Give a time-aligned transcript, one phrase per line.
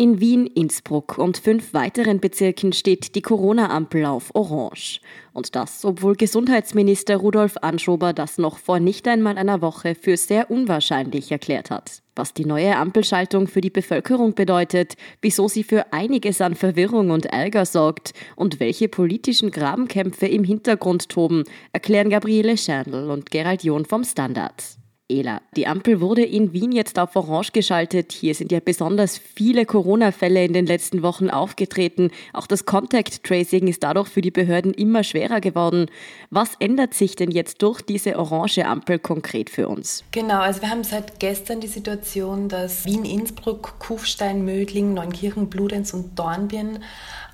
[0.00, 5.02] In Wien, Innsbruck und fünf weiteren Bezirken steht die Corona-Ampel auf Orange.
[5.34, 10.50] Und das, obwohl Gesundheitsminister Rudolf Anschober das noch vor nicht einmal einer Woche für sehr
[10.50, 12.00] unwahrscheinlich erklärt hat.
[12.16, 17.26] Was die neue Ampelschaltung für die Bevölkerung bedeutet, wieso sie für einiges an Verwirrung und
[17.26, 23.84] Ärger sorgt und welche politischen Grabenkämpfe im Hintergrund toben, erklären Gabriele Scherndl und Gerald John
[23.84, 24.79] vom Standard.
[25.10, 25.42] Ela.
[25.56, 28.12] Die Ampel wurde in Wien jetzt auf Orange geschaltet.
[28.12, 32.10] Hier sind ja besonders viele Corona-Fälle in den letzten Wochen aufgetreten.
[32.32, 35.86] Auch das Contact Tracing ist dadurch für die Behörden immer schwerer geworden.
[36.30, 40.04] Was ändert sich denn jetzt durch diese orange Ampel konkret für uns?
[40.12, 45.92] Genau, also wir haben seit gestern die Situation, dass Wien, Innsbruck, Kufstein, Mödling, Neunkirchen, Bludenz
[45.92, 46.78] und Dornbirn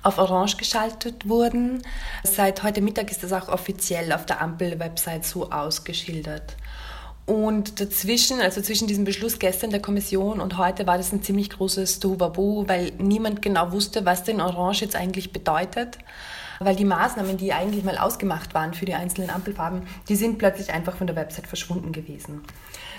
[0.03, 1.83] auf Orange geschaltet wurden.
[2.23, 6.55] Seit heute Mittag ist das auch offiziell auf der Ampel-Website so ausgeschildert.
[7.27, 11.49] Und dazwischen, also zwischen diesem Beschluss gestern der Kommission und heute, war das ein ziemlich
[11.49, 15.97] großes Tohuwabohu, weil niemand genau wusste, was denn Orange jetzt eigentlich bedeutet.
[16.59, 20.71] Weil die Maßnahmen, die eigentlich mal ausgemacht waren für die einzelnen Ampelfarben, die sind plötzlich
[20.71, 22.43] einfach von der Website verschwunden gewesen.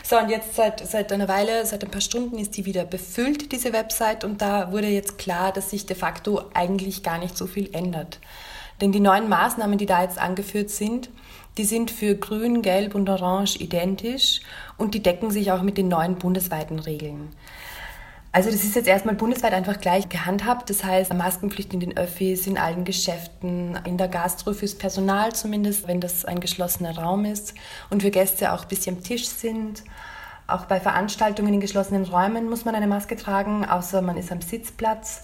[0.04, 3.50] So, und jetzt seit, seit einer Weile, seit ein paar Stunden ist die wieder befüllt,
[3.50, 7.46] diese Website, und da wurde jetzt klar, dass sich de facto eigentlich gar nicht so
[7.46, 8.20] viel ändert.
[8.80, 11.10] Denn die neuen Maßnahmen, die da jetzt angeführt sind,
[11.56, 14.40] die sind für Grün, Gelb und Orange identisch
[14.76, 17.34] und die decken sich auch mit den neuen bundesweiten Regeln.
[18.30, 20.70] Also das ist jetzt erstmal bundesweit einfach gleich gehandhabt.
[20.70, 25.88] Das heißt, Maskenpflicht in den Öffis, in allen Geschäften, in der Gastro fürs Personal zumindest,
[25.88, 27.54] wenn das ein geschlossener Raum ist
[27.90, 29.82] und für Gäste auch bis am Tisch sind.
[30.46, 34.40] Auch bei Veranstaltungen in geschlossenen Räumen muss man eine Maske tragen, außer man ist am
[34.40, 35.22] Sitzplatz.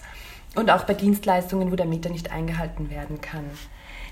[0.55, 3.43] Und auch bei Dienstleistungen, wo der Meter nicht eingehalten werden kann.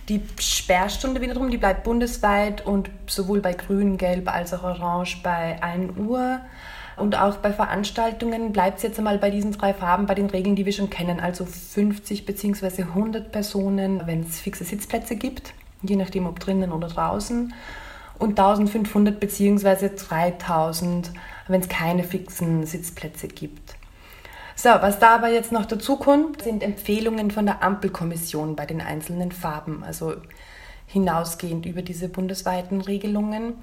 [0.09, 5.61] Die Sperrstunde wiederum, die bleibt bundesweit und sowohl bei Grün, Gelb als auch Orange bei
[5.63, 6.41] 1 Uhr.
[6.97, 10.55] Und auch bei Veranstaltungen bleibt es jetzt einmal bei diesen drei Farben, bei den Regeln,
[10.55, 11.19] die wir schon kennen.
[11.19, 12.83] Also 50 bzw.
[12.83, 17.53] 100 Personen, wenn es fixe Sitzplätze gibt, je nachdem ob drinnen oder draußen.
[18.19, 19.89] Und 1500 bzw.
[19.95, 21.11] 3000,
[21.47, 23.75] wenn es keine fixen Sitzplätze gibt.
[24.63, 28.79] So, was da aber jetzt noch dazu kommt, sind Empfehlungen von der Ampelkommission bei den
[28.79, 30.13] einzelnen Farben, also
[30.87, 33.55] hinausgehend über diese bundesweiten Regelungen.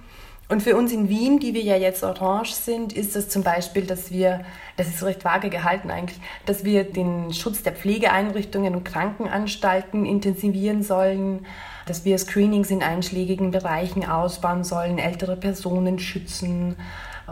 [0.50, 3.86] Und für uns in Wien, die wir ja jetzt orange sind, ist das zum Beispiel,
[3.86, 4.44] dass wir,
[4.76, 10.82] das ist recht vage gehalten eigentlich, dass wir den Schutz der Pflegeeinrichtungen und Krankenanstalten intensivieren
[10.82, 11.46] sollen,
[11.86, 16.76] dass wir Screenings in einschlägigen Bereichen ausbauen sollen, ältere Personen schützen,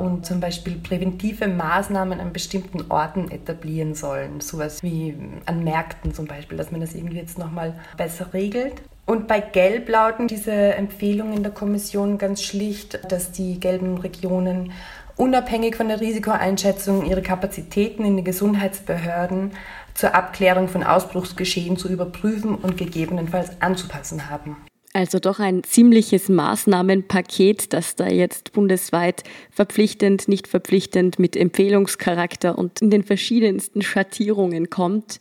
[0.01, 4.41] und zum Beispiel präventive Maßnahmen an bestimmten Orten etablieren sollen.
[4.41, 5.17] Sowas wie
[5.47, 8.83] an Märkten zum Beispiel, dass man das irgendwie jetzt nochmal besser regelt.
[9.07, 14.73] Und bei Gelb lauten diese Empfehlungen der Kommission ganz schlicht, dass die gelben Regionen
[15.17, 19.53] unabhängig von der Risikoeinschätzung ihre Kapazitäten in den Gesundheitsbehörden
[19.95, 24.57] zur Abklärung von Ausbruchsgeschehen zu überprüfen und gegebenenfalls anzupassen haben.
[24.95, 32.81] Also doch ein ziemliches Maßnahmenpaket, das da jetzt bundesweit verpflichtend, nicht verpflichtend mit Empfehlungscharakter und
[32.81, 35.21] in den verschiedensten Schattierungen kommt.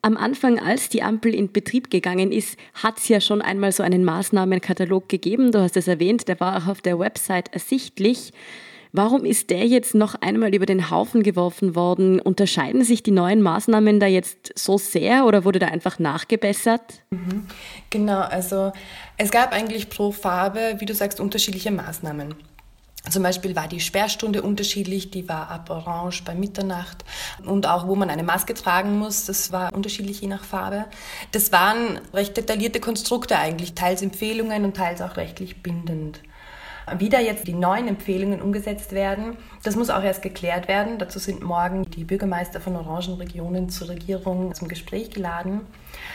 [0.00, 3.82] Am Anfang, als die Ampel in Betrieb gegangen ist, hat es ja schon einmal so
[3.82, 5.52] einen Maßnahmenkatalog gegeben.
[5.52, 8.32] Du hast es erwähnt, der war auch auf der Website ersichtlich.
[8.92, 12.20] Warum ist der jetzt noch einmal über den Haufen geworfen worden?
[12.20, 17.02] Unterscheiden sich die neuen Maßnahmen da jetzt so sehr oder wurde da einfach nachgebessert?
[17.10, 17.46] Mhm.
[17.90, 18.72] Genau, also
[19.16, 22.34] es gab eigentlich pro Farbe, wie du sagst, unterschiedliche Maßnahmen.
[23.10, 27.04] Zum Beispiel war die Sperrstunde unterschiedlich, die war ab Orange bei Mitternacht
[27.44, 30.86] und auch wo man eine Maske tragen muss, das war unterschiedlich je nach Farbe.
[31.30, 36.20] Das waren recht detaillierte Konstrukte eigentlich, teils Empfehlungen und teils auch rechtlich bindend.
[36.98, 40.98] Wie da jetzt die neuen Empfehlungen umgesetzt werden, das muss auch erst geklärt werden.
[40.98, 45.62] Dazu sind morgen die Bürgermeister von Orangenregionen zur Regierung zum Gespräch geladen.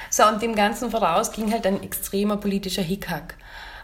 [0.10, 3.36] So, und dem Ganzen voraus ging halt ein extremer politischer Hickhack.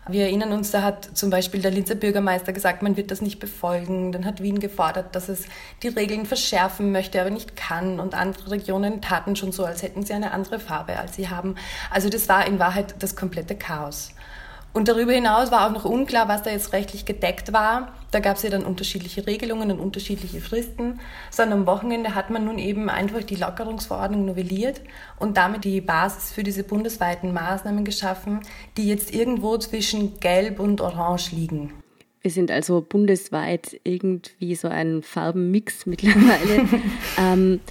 [0.10, 3.40] Wir erinnern uns, da hat zum Beispiel der Linzer Bürgermeister gesagt, man wird das nicht
[3.40, 4.14] befolgen.
[4.14, 5.48] Dann hat Wien gefordert, dass es
[5.84, 8.00] die Regeln verschärfen möchte, aber nicht kann.
[8.00, 11.56] Und andere Regionen taten schon so, als hätten sie eine andere Farbe, als sie haben.
[11.92, 14.14] Also das war in Wahrheit das komplette Chaos.
[14.78, 17.96] Und darüber hinaus war auch noch unklar, was da jetzt rechtlich gedeckt war.
[18.12, 21.00] Da gab es ja dann unterschiedliche Regelungen und unterschiedliche Fristen.
[21.32, 24.82] Sondern am Wochenende hat man nun eben einfach die Lockerungsverordnung novelliert
[25.18, 28.42] und damit die Basis für diese bundesweiten Maßnahmen geschaffen,
[28.78, 31.74] die jetzt irgendwo zwischen Gelb und Orange liegen.
[32.22, 36.68] Wir sind also bundesweit irgendwie so ein Farbenmix mittlerweile.
[37.18, 37.62] ähm,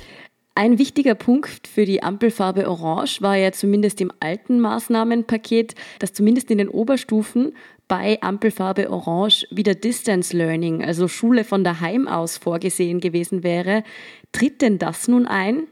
[0.57, 6.51] ein wichtiger Punkt für die Ampelfarbe Orange war ja zumindest im alten Maßnahmenpaket, dass zumindest
[6.51, 7.55] in den Oberstufen
[7.89, 13.85] bei Ampelfarbe Orange wieder Distance Learning, also Schule von daheim aus vorgesehen gewesen wäre.
[14.33, 15.65] Tritt denn das nun ein?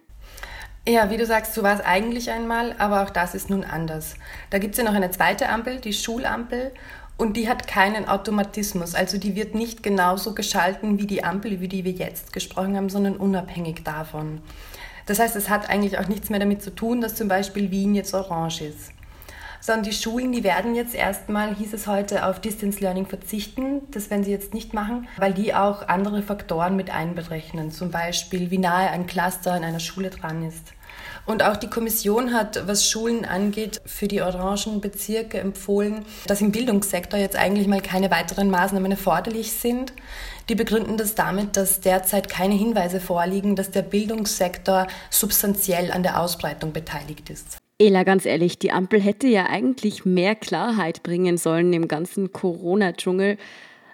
[0.86, 4.16] Ja, wie du sagst, so war es eigentlich einmal, aber auch das ist nun anders.
[4.50, 6.72] Da gibt es ja noch eine zweite Ampel, die Schulampel,
[7.16, 8.94] und die hat keinen Automatismus.
[8.94, 12.88] Also die wird nicht genauso geschalten wie die Ampel, über die wir jetzt gesprochen haben,
[12.88, 14.40] sondern unabhängig davon.
[15.06, 17.94] Das heißt, es hat eigentlich auch nichts mehr damit zu tun, dass zum Beispiel Wien
[17.94, 18.90] jetzt orange ist.
[19.60, 23.80] Sondern die Schulen, die werden jetzt erstmal, hieß es heute, auf Distance Learning verzichten.
[23.92, 27.70] Das werden sie jetzt nicht machen, weil die auch andere Faktoren mit einberechnen.
[27.70, 30.74] Zum Beispiel, wie nahe ein Cluster in einer Schule dran ist.
[31.26, 36.52] Und auch die Kommission hat, was Schulen angeht, für die orangen Bezirke empfohlen, dass im
[36.52, 39.94] Bildungssektor jetzt eigentlich mal keine weiteren Maßnahmen erforderlich sind.
[40.50, 46.20] Die begründen das damit, dass derzeit keine Hinweise vorliegen, dass der Bildungssektor substanziell an der
[46.20, 47.56] Ausbreitung beteiligt ist.
[47.78, 53.38] Ela, ganz ehrlich, die Ampel hätte ja eigentlich mehr Klarheit bringen sollen im ganzen Corona-Dschungel.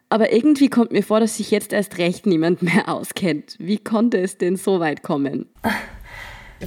[0.08, 3.54] Aber irgendwie kommt mir vor, dass sich jetzt erst recht niemand mehr auskennt.
[3.60, 5.46] Wie konnte es denn so weit kommen?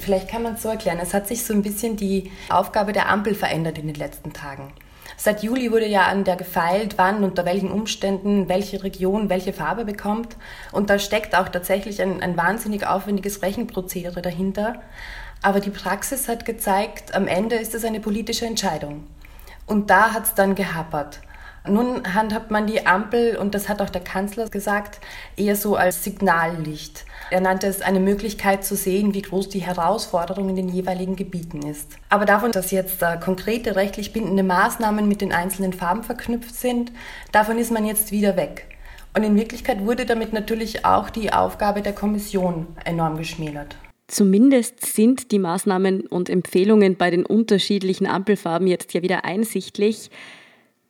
[0.00, 0.98] Vielleicht kann man es so erklären.
[1.00, 4.72] Es hat sich so ein bisschen die Aufgabe der Ampel verändert in den letzten Tagen.
[5.16, 9.84] Seit Juli wurde ja an der gefeilt, wann, unter welchen Umständen, welche Region welche Farbe
[9.84, 10.36] bekommt.
[10.72, 14.82] Und da steckt auch tatsächlich ein, ein wahnsinnig aufwendiges Rechenprozedere dahinter.
[15.42, 19.06] Aber die Praxis hat gezeigt, am Ende ist es eine politische Entscheidung.
[19.66, 21.20] Und da hat es dann gehappert.
[21.66, 25.00] Nun handhabt man die Ampel, und das hat auch der Kanzler gesagt,
[25.36, 27.06] eher so als Signallicht.
[27.30, 31.62] Er nannte es eine Möglichkeit zu sehen, wie groß die Herausforderung in den jeweiligen Gebieten
[31.62, 31.92] ist.
[32.10, 36.92] Aber davon, dass jetzt konkrete rechtlich bindende Maßnahmen mit den einzelnen Farben verknüpft sind,
[37.32, 38.66] davon ist man jetzt wieder weg.
[39.16, 43.76] Und in Wirklichkeit wurde damit natürlich auch die Aufgabe der Kommission enorm geschmälert.
[44.06, 50.10] Zumindest sind die Maßnahmen und Empfehlungen bei den unterschiedlichen Ampelfarben jetzt ja wieder einsichtlich.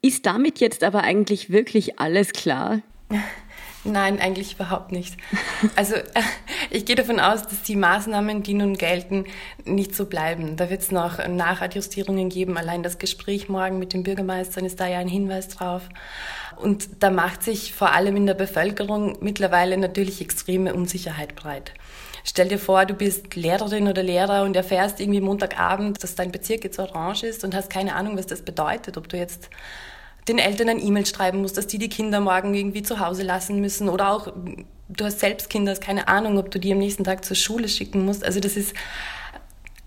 [0.04, 2.82] Ist damit jetzt aber eigentlich wirklich alles klar?
[3.84, 5.16] Nein, eigentlich überhaupt nicht.
[5.76, 5.94] Also
[6.70, 9.24] ich gehe davon aus, dass die Maßnahmen, die nun gelten,
[9.64, 10.58] nicht so bleiben.
[10.58, 12.58] Da wird es noch Nachadjustierungen geben.
[12.58, 15.88] Allein das Gespräch morgen mit den Bürgermeistern ist da ja ein Hinweis drauf.
[16.56, 21.72] Und da macht sich vor allem in der Bevölkerung mittlerweile natürlich extreme Unsicherheit breit.
[22.24, 26.64] Stell dir vor, du bist Lehrerin oder Lehrer und erfährst irgendwie Montagabend, dass dein Bezirk
[26.64, 29.48] jetzt orange ist und hast keine Ahnung, was das bedeutet, ob du jetzt
[30.28, 33.60] den Eltern ein E-Mail schreiben musst, dass die die Kinder morgen irgendwie zu Hause lassen
[33.60, 34.32] müssen oder auch
[34.88, 37.68] du hast selbst Kinder, hast keine Ahnung, ob du die am nächsten Tag zur Schule
[37.68, 38.24] schicken musst.
[38.24, 38.74] Also das ist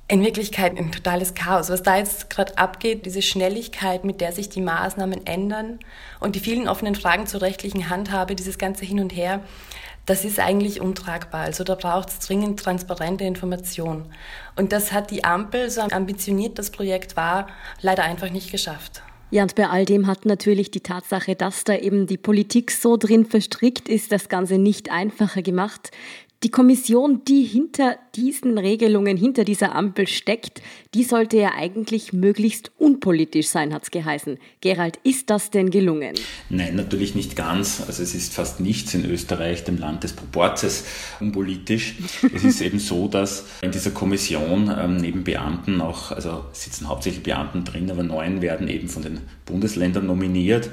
[0.09, 1.69] in Wirklichkeit ein totales Chaos.
[1.69, 5.79] Was da jetzt gerade abgeht, diese Schnelligkeit, mit der sich die Maßnahmen ändern
[6.19, 9.41] und die vielen offenen Fragen zur rechtlichen Handhabe, dieses ganze Hin und Her,
[10.05, 11.41] das ist eigentlich untragbar.
[11.41, 14.05] Also da braucht es dringend transparente Information.
[14.55, 17.47] Und das hat die Ampel, so ambitioniert das Projekt war,
[17.81, 19.03] leider einfach nicht geschafft.
[19.29, 22.95] Ja, und bei all dem hat natürlich die Tatsache, dass da eben die Politik so
[22.95, 25.91] drin verstrickt ist, das Ganze nicht einfacher gemacht.
[26.43, 30.61] Die Kommission, die hinter diesen Regelungen, hinter dieser Ampel steckt,
[30.93, 34.37] die sollte ja eigentlich möglichst unpolitisch sein, hat es geheißen.
[34.61, 36.13] Gerald, ist das denn gelungen?
[36.51, 37.81] Nein, natürlich nicht ganz.
[37.87, 40.85] Also es ist fast nichts in Österreich, dem Land des Proportes,
[41.19, 41.95] unpolitisch.
[42.31, 47.23] es ist eben so, dass in dieser Kommission ähm, neben Beamten auch, also sitzen hauptsächlich
[47.23, 50.69] Beamten drin, aber neun werden eben von den Bundesländern nominiert.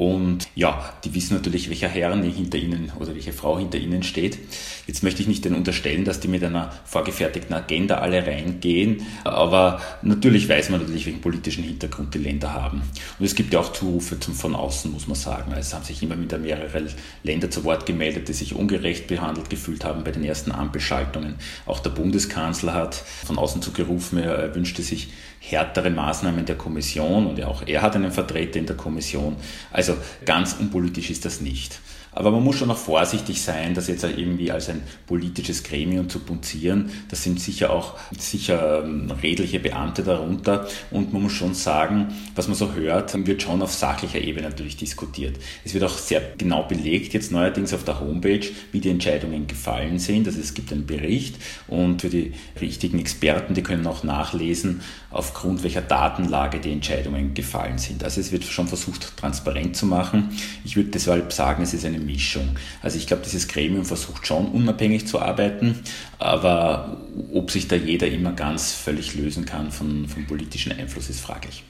[0.00, 4.38] Und ja, die wissen natürlich, welcher Herr hinter ihnen oder welche Frau hinter ihnen steht.
[4.86, 9.80] Jetzt möchte ich nicht denen unterstellen, dass die mit einer vorgefertigten Agenda alle reingehen, aber
[10.02, 12.82] natürlich weiß man natürlich, welchen politischen Hintergrund die Länder haben.
[13.18, 15.52] Und es gibt ja auch Zurufe zum, von außen, muss man sagen.
[15.52, 16.86] Also es haben sich immer wieder mehrere
[17.22, 21.36] Länder zu Wort gemeldet, die sich ungerecht behandelt gefühlt haben bei den ersten Ampelschaltungen.
[21.66, 27.42] Auch der Bundeskanzler hat von außen zugerufen, er wünschte sich härtere Maßnahmen der Kommission und
[27.42, 29.36] auch er hat einen Vertreter in der Kommission.
[29.72, 31.80] Also ganz unpolitisch ist das nicht.
[32.12, 36.18] Aber man muss schon noch vorsichtig sein, das jetzt irgendwie als ein politisches Gremium zu
[36.18, 36.90] punzieren.
[37.08, 40.66] Das sind sicher auch sicher ähm, redliche Beamte darunter.
[40.90, 44.76] Und man muss schon sagen, was man so hört, wird schon auf sachlicher Ebene natürlich
[44.76, 45.38] diskutiert.
[45.64, 49.98] Es wird auch sehr genau belegt, jetzt neuerdings auf der Homepage, wie die Entscheidungen gefallen
[49.98, 50.26] sind.
[50.26, 51.36] Also es gibt einen Bericht
[51.68, 57.78] und für die richtigen Experten, die können auch nachlesen, aufgrund welcher Datenlage die Entscheidungen gefallen
[57.78, 58.02] sind.
[58.02, 60.30] Also es wird schon versucht, transparent zu machen.
[60.64, 62.56] Ich würde deshalb sagen, es ist eine Mischung.
[62.82, 65.80] Also ich glaube, dieses Gremium versucht schon unabhängig zu arbeiten,
[66.18, 67.00] aber
[67.32, 71.64] ob sich da jeder immer ganz völlig lösen kann von, vom politischen Einfluss, ist fraglich.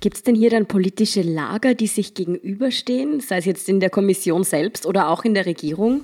[0.00, 3.88] Gibt es denn hier dann politische Lager, die sich gegenüberstehen, sei es jetzt in der
[3.90, 6.00] Kommission selbst oder auch in der Regierung?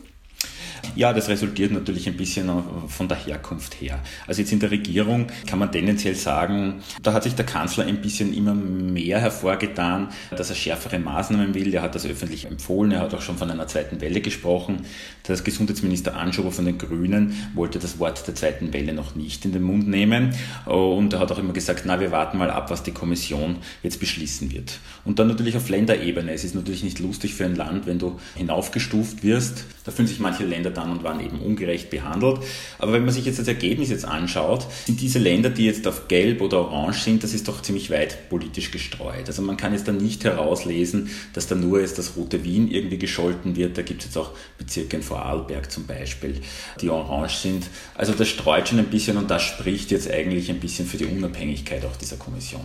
[0.94, 2.50] Ja, das resultiert natürlich ein bisschen
[2.88, 4.00] von der Herkunft her.
[4.26, 8.00] Also jetzt in der Regierung kann man tendenziell sagen, da hat sich der Kanzler ein
[8.00, 11.72] bisschen immer mehr hervorgetan, dass er schärfere Maßnahmen will.
[11.74, 12.92] Er hat das öffentlich empfohlen.
[12.92, 14.86] Er hat auch schon von einer zweiten Welle gesprochen.
[15.26, 19.52] Der Gesundheitsminister Anschober von den Grünen wollte das Wort der zweiten Welle noch nicht in
[19.52, 20.34] den Mund nehmen.
[20.64, 24.00] Und er hat auch immer gesagt, na, wir warten mal ab, was die Kommission jetzt
[24.00, 24.80] beschließen wird.
[25.04, 26.32] Und dann natürlich auf Länderebene.
[26.32, 29.64] Es ist natürlich nicht lustig für ein Land, wenn du hinaufgestuft wirst.
[29.84, 32.40] Da fühlen sich manche Länder dann und wann eben ungerecht behandelt.
[32.78, 36.08] Aber wenn man sich jetzt das Ergebnis jetzt anschaut, sind diese Länder, die jetzt auf
[36.08, 39.26] Gelb oder Orange sind, das ist doch ziemlich weit politisch gestreut.
[39.26, 42.98] Also man kann jetzt dann nicht herauslesen, dass da nur jetzt das rote Wien irgendwie
[42.98, 43.78] gescholten wird.
[43.78, 46.40] Da gibt es jetzt auch Bezirke in Vorarlberg zum Beispiel,
[46.80, 47.66] die orange sind.
[47.94, 51.06] Also das streut schon ein bisschen und das spricht jetzt eigentlich ein bisschen für die
[51.06, 52.64] Unabhängigkeit auch dieser Kommission.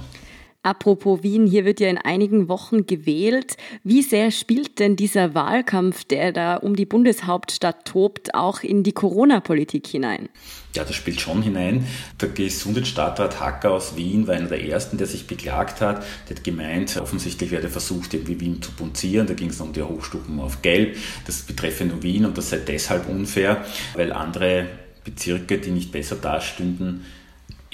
[0.66, 3.58] Apropos Wien, hier wird ja in einigen Wochen gewählt.
[3.84, 8.94] Wie sehr spielt denn dieser Wahlkampf, der da um die Bundeshauptstadt tobt, auch in die
[8.94, 10.30] Corona-Politik hinein?
[10.74, 11.86] Ja, das spielt schon hinein.
[12.22, 16.06] Der Gesundheitsstadtrat Hacker aus Wien war einer der ersten, der sich beklagt hat.
[16.30, 19.28] Der hat gemeint, offensichtlich werde versucht, irgendwie Wien zu punzieren.
[19.28, 20.96] Da ging es um die Hochstufen auf Gelb.
[21.26, 23.66] Das betreffe nur Wien und das sei deshalb unfair,
[23.96, 24.68] weil andere
[25.04, 27.04] Bezirke, die nicht besser dastünden,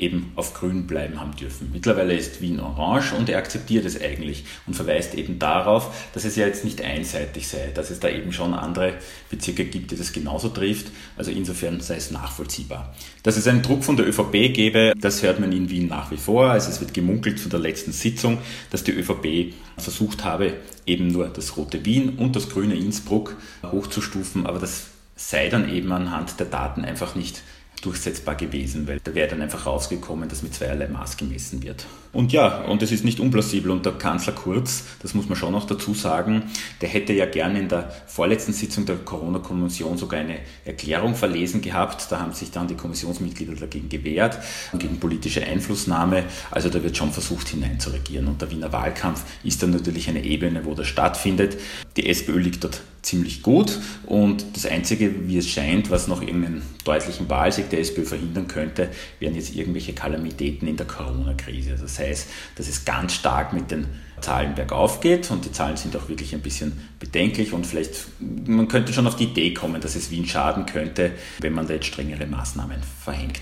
[0.02, 1.70] eben auf grün bleiben haben dürfen.
[1.72, 6.36] Mittlerweile ist Wien orange und er akzeptiert es eigentlich und verweist eben darauf, dass es
[6.36, 8.94] ja jetzt nicht einseitig sei, dass es da eben schon andere
[9.30, 10.88] Bezirke gibt, die das genauso trifft.
[11.18, 12.94] Also insofern sei es nachvollziehbar.
[13.24, 16.18] Dass es einen Druck von der ÖVP gäbe, das hört man in Wien nach wie
[16.18, 16.50] vor.
[16.50, 18.40] Also es wird gemunkelt zu der letzten Sitzung,
[18.72, 20.54] dass die ÖVP versucht habe,
[20.86, 25.92] eben nur das rote Wien und das grüne Innsbruck hochzustufen, aber das sei dann eben
[25.92, 27.44] anhand der Daten einfach nicht
[27.82, 31.86] durchsetzbar gewesen, weil da wäre dann einfach rausgekommen, dass mit zweierlei Maß gemessen wird.
[32.12, 33.70] Und ja, und es ist nicht unplausibel.
[33.70, 36.44] Und der Kanzler Kurz, das muss man schon noch dazu sagen,
[36.82, 42.12] der hätte ja gerne in der vorletzten Sitzung der Corona-Kommission sogar eine Erklärung verlesen gehabt.
[42.12, 44.40] Da haben sich dann die Kommissionsmitglieder dagegen gewehrt,
[44.78, 46.24] gegen politische Einflussnahme.
[46.50, 48.28] Also da wird schon versucht hineinzuregieren.
[48.28, 51.58] Und der Wiener Wahlkampf ist dann natürlich eine Ebene, wo das stattfindet.
[52.00, 56.62] Die SPÖ liegt dort ziemlich gut und das Einzige, wie es scheint, was noch irgendeinen
[56.86, 58.88] deutlichen Wahlsieg der SPÖ verhindern könnte,
[59.20, 61.72] wären jetzt irgendwelche Kalamitäten in der Corona-Krise.
[61.72, 63.88] Also das heißt, dass es ganz stark mit den
[64.22, 68.08] Zahlen bergauf geht und die Zahlen sind auch wirklich ein bisschen bedenklich und vielleicht,
[68.46, 71.74] man könnte schon auf die Idee kommen, dass es Wien schaden könnte, wenn man da
[71.74, 73.42] jetzt strengere Maßnahmen verhängt.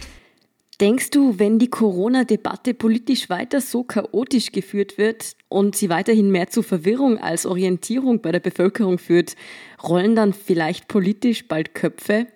[0.79, 6.51] Denkst du, wenn die Corona-Debatte politisch weiter so chaotisch geführt wird und sie weiterhin mehr
[6.51, 9.35] zu Verwirrung als Orientierung bei der Bevölkerung führt,
[9.81, 12.27] rollen dann vielleicht politisch bald Köpfe?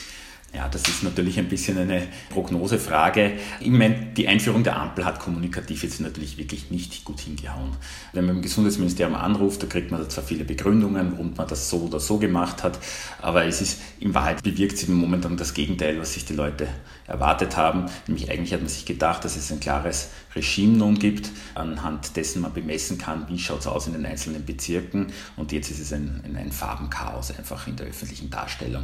[0.54, 3.34] Ja, das ist natürlich ein bisschen eine Prognosefrage.
[3.62, 7.70] Ich meine, die Einführung der Ampel hat kommunikativ jetzt natürlich wirklich nicht gut hingehauen.
[8.12, 11.78] Wenn man im Gesundheitsministerium anruft, da kriegt man zwar viele Begründungen, warum man das so
[11.78, 12.80] oder so gemacht hat,
[13.22, 16.68] aber es ist in Wahrheit bewirkt sie momentan das Gegenteil, was sich die Leute
[17.12, 17.86] erwartet haben.
[18.08, 22.42] Nämlich eigentlich hat man sich gedacht, dass es ein klares Regime nun gibt, anhand dessen
[22.42, 25.08] man bemessen kann, wie schaut es aus in den einzelnen Bezirken.
[25.36, 28.84] Und jetzt ist es ein, ein Farbenchaos einfach in der öffentlichen Darstellung.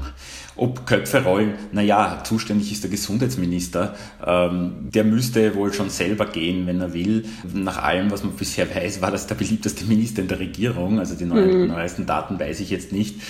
[0.55, 3.95] Ob Köpfe rollen, naja, zuständig ist der Gesundheitsminister.
[4.25, 7.25] Ähm, der müsste wohl schon selber gehen, wenn er will.
[7.53, 10.99] Nach allem, was man bisher weiß, war das der beliebteste Minister in der Regierung.
[10.99, 11.67] Also die mhm.
[11.67, 13.21] neuesten Daten weiß ich jetzt nicht.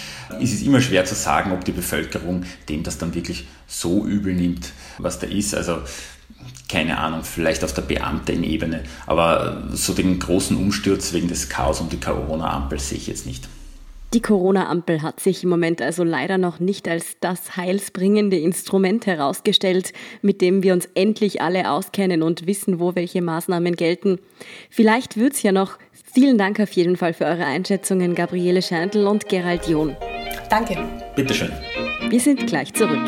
[0.41, 4.33] Es ist immer schwer zu sagen, ob die Bevölkerung dem das dann wirklich so übel
[4.33, 5.55] nimmt, was da ist.
[5.55, 5.77] Also
[6.69, 11.89] keine Ahnung, vielleicht auf der Beamtenebene, aber so den großen Umsturz wegen des Chaos um
[11.89, 13.47] die Corona-Ampel sehe ich jetzt nicht.
[14.13, 19.91] Die Corona-Ampel hat sich im Moment also leider noch nicht als das heilsbringende Instrument herausgestellt,
[20.21, 24.19] mit dem wir uns endlich alle auskennen und wissen, wo welche Maßnahmen gelten.
[24.69, 25.77] Vielleicht wird's ja noch.
[26.13, 29.95] Vielen Dank auf jeden Fall für eure Einschätzungen, Gabriele Scheindl und Gerald John.
[30.49, 30.77] Danke.
[31.15, 31.51] Bitteschön.
[32.09, 33.07] Wir sind gleich zurück.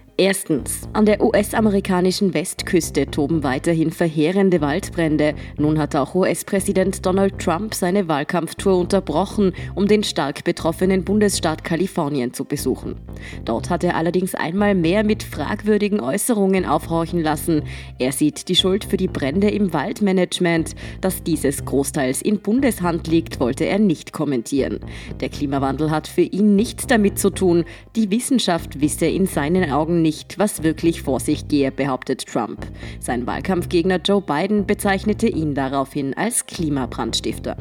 [0.17, 0.87] Erstens.
[0.93, 5.33] An der US-amerikanischen Westküste toben weiterhin verheerende Waldbrände.
[5.57, 12.33] Nun hat auch US-Präsident Donald Trump seine Wahlkampftour unterbrochen, um den stark betroffenen Bundesstaat Kalifornien
[12.33, 12.97] zu besuchen.
[13.45, 17.63] Dort hat er allerdings einmal mehr mit fragwürdigen Äußerungen aufhorchen lassen.
[17.97, 20.75] Er sieht die Schuld für die Brände im Waldmanagement.
[20.99, 24.81] Dass dieses großteils in Bundeshand liegt, wollte er nicht kommentieren.
[25.19, 27.63] Der Klimawandel hat für ihn nichts damit zu tun.
[27.95, 32.65] Die Wissenschaft wisse in seinen Augen nicht, was wirklich vor sich gehe, behauptet Trump.
[32.99, 37.57] Sein Wahlkampfgegner Joe Biden bezeichnete ihn daraufhin als Klimabrandstifter.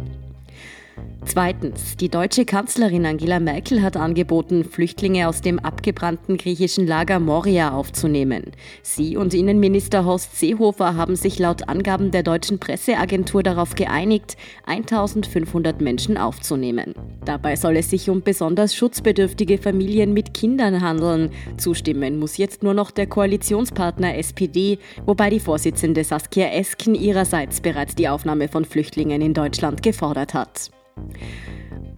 [1.27, 1.97] Zweitens.
[1.97, 8.53] Die deutsche Kanzlerin Angela Merkel hat angeboten, Flüchtlinge aus dem abgebrannten griechischen Lager Moria aufzunehmen.
[8.83, 14.37] Sie und Innenminister Horst Seehofer haben sich laut Angaben der deutschen Presseagentur darauf geeinigt,
[14.67, 16.95] 1500 Menschen aufzunehmen.
[17.25, 21.31] Dabei soll es sich um besonders schutzbedürftige Familien mit Kindern handeln.
[21.59, 27.95] Zustimmen muss jetzt nur noch der Koalitionspartner SPD, wobei die Vorsitzende Saskia Esken ihrerseits bereits
[27.95, 30.71] die Aufnahme von Flüchtlingen in Deutschland gefordert hat.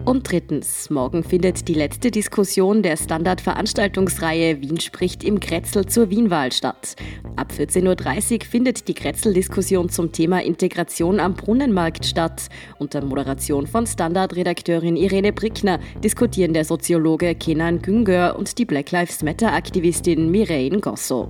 [0.05, 6.51] Und drittens, morgen findet die letzte Diskussion der Standardveranstaltungsreihe Wien spricht im Kretzel zur Wienwahl
[6.51, 6.97] statt.
[7.37, 12.49] Ab 14.30 Uhr findet die Kretzel-Diskussion zum Thema Integration am Brunnenmarkt statt.
[12.79, 19.23] Unter Moderation von Standardredakteurin Irene Brickner diskutieren der Soziologe Kenan Güngör und die Black Lives
[19.23, 21.29] Matter-Aktivistin Mireille Gosso.